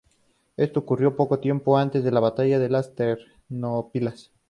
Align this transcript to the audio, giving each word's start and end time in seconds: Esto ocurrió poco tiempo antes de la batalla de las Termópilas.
Esto 0.57 0.79
ocurrió 0.79 1.15
poco 1.15 1.37
tiempo 1.39 1.77
antes 1.77 2.03
de 2.03 2.09
la 2.09 2.19
batalla 2.19 2.57
de 2.57 2.69
las 2.69 2.95
Termópilas. 2.95 4.31